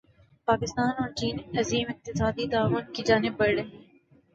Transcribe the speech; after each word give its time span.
پاکستان 0.47 0.89
اور 0.99 1.09
چین 1.11 1.35
عظیم 1.59 1.87
اقتصادی 1.89 2.47
تعاون 2.51 2.83
کی 2.93 3.03
جانب 3.03 3.33
بڑھ 3.37 3.49
رہے 3.49 3.63
ہیں 3.63 3.79